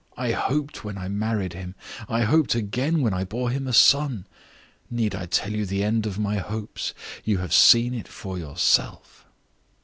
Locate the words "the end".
5.63-6.07